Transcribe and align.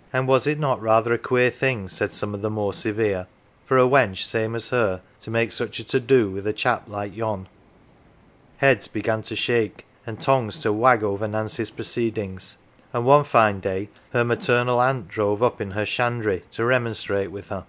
"And 0.14 0.26
was 0.26 0.46
it 0.46 0.58
not 0.58 0.80
rather 0.80 1.12
a 1.12 1.18
queer 1.18 1.50
thing, 1.50 1.88
said 1.88 2.10
some 2.14 2.32
of 2.34 2.40
the 2.40 2.48
more 2.48 2.72
severe, 2.72 3.26
for 3.66 3.76
a 3.76 3.82
wench 3.82 4.22
same 4.24 4.54
as 4.54 4.70
her 4.70 5.02
to 5.20 5.30
make 5.30 5.52
such 5.52 5.78
a 5.78 5.84
to 5.84 6.00
do 6.00 6.30
with 6.30 6.46
a 6.46 6.54
chap 6.54 6.84
like 6.88 7.14
yon? 7.14 7.48
Heads 8.56 8.88
began 8.88 9.20
to 9.24 9.36
shake 9.36 9.84
and 10.06 10.18
tongues 10.18 10.56
to 10.60 10.72
wag 10.72 11.02
over 11.02 11.28
Nancy's 11.28 11.70
proceedings, 11.70 12.56
and 12.94 13.04
one 13.04 13.24
fine 13.24 13.60
day 13.60 13.90
her 14.14 14.24
maternal 14.24 14.80
aunt 14.80 15.06
drove 15.06 15.42
up 15.42 15.60
in 15.60 15.72
her 15.72 15.84
shandry 15.84 16.44
to 16.52 16.64
remonstrate 16.64 17.30
with 17.30 17.48
her. 17.48 17.66